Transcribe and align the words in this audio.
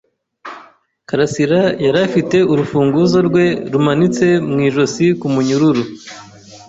Karasirayari 1.07 1.99
afite 2.07 2.37
urufunguzo 2.51 3.17
rwe 3.27 3.45
rumanitse 3.71 4.25
mu 4.49 4.57
ijosi 4.67 5.05
ku 5.19 5.27
munyururu. 5.33 5.83